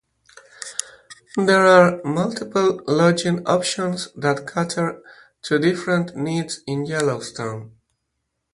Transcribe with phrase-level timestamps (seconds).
[1.37, 4.99] There are multiple lodging options that cater
[5.43, 7.75] to different needs in Yellowstone.